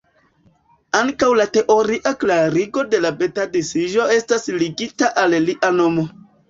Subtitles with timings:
[0.99, 6.13] Ankaŭ la teoria klarigo de la beta-disiĝo estas ligita al lia nomo.